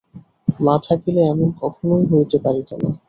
[0.59, 2.89] মা থাকিলে এমন কখনোই হইতে পারিত না।